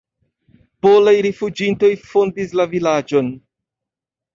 [0.85, 3.35] Polaj rifuĝintoj fondis la vilaĝon.